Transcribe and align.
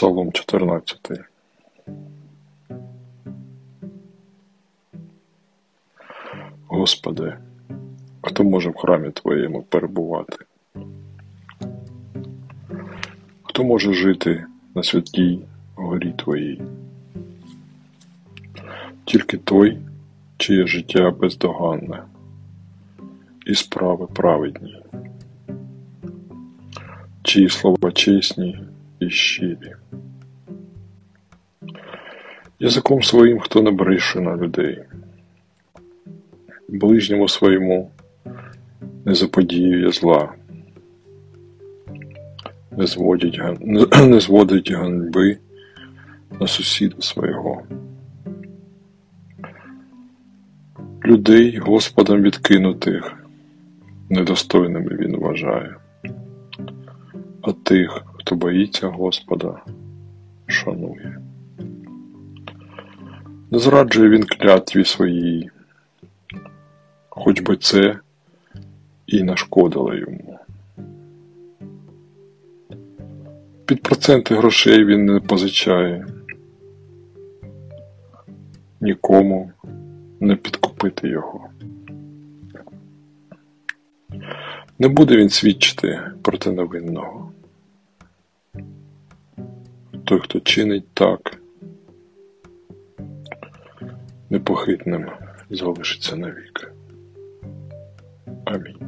Псалом 0.00 0.32
14. 0.32 0.98
Господи, 6.68 7.36
хто 8.22 8.44
може 8.44 8.70
в 8.70 8.76
храмі 8.76 9.10
Твоєму 9.10 9.62
перебувати? 9.62 10.36
Хто 13.42 13.64
може 13.64 13.92
жити 13.92 14.44
на 14.74 14.82
святій 14.82 15.40
горі 15.74 16.14
Твоїй? 16.16 16.62
Тільки 19.04 19.36
той, 19.36 19.78
чиє 20.36 20.66
життя 20.66 21.10
бездоганне, 21.10 22.02
і 23.46 23.54
справи 23.54 24.06
праведні, 24.06 24.82
чиї 27.22 27.48
слова 27.48 27.92
чесні 27.92 28.69
щирі. 29.08 29.74
Язиком 32.58 33.02
своїм 33.02 33.40
хто 33.40 33.62
не 33.62 33.70
брише 33.70 34.20
на 34.20 34.36
людей, 34.36 34.82
ближньому 36.68 37.28
своєму 37.28 37.90
не 39.04 39.14
заподіює 39.14 39.92
зла, 39.92 40.32
не 42.70 42.86
зводить, 42.86 43.40
не 44.00 44.20
зводить 44.20 44.72
ганьби 44.72 45.38
на 46.40 46.46
сусіда 46.46 46.96
свого. 47.00 47.62
Людей 51.04 51.58
Господом 51.58 52.22
відкинутих 52.22 53.16
недостойними 54.10 54.96
він 54.96 55.16
вважає, 55.16 55.76
а 57.42 57.52
тих, 57.52 58.04
хто 58.30 58.36
боїться 58.36 58.88
Господа, 58.88 59.62
шанує. 60.46 61.20
Не 63.50 63.58
зраджує 63.58 64.10
він 64.10 64.24
клятві 64.24 64.84
своїй, 64.84 65.50
хоч 67.08 67.40
би 67.40 67.56
це 67.56 67.98
і 69.06 69.22
нашкодило 69.22 69.94
йому. 69.94 70.38
Під 73.66 73.82
проценти 73.82 74.34
грошей 74.34 74.84
він 74.84 75.04
не 75.04 75.20
позичає, 75.20 76.06
нікому 78.80 79.52
не 80.20 80.36
підкупити 80.36 81.08
його. 81.08 81.48
Не 84.78 84.88
буде 84.88 85.16
він 85.16 85.28
свідчити 85.28 86.00
проти 86.22 86.52
невинного 86.52 87.32
той, 90.10 90.20
хто 90.20 90.40
чинить 90.40 90.94
так, 90.94 91.38
непохитним 94.30 95.10
залишиться 95.50 96.16
навік. 96.16 96.72
Амінь. 98.44 98.78